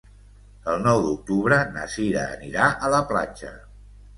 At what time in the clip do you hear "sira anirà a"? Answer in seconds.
1.97-2.93